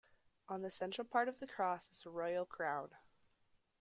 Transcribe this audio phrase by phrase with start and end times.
[0.49, 2.89] On the central part of the cross is a Royal Crown.